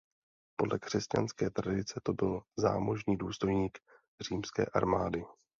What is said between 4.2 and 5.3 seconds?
římské armády.